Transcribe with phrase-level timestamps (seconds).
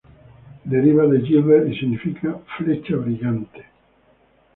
[0.63, 3.65] Deriva de "Gilbert" y significa "flecha brillante".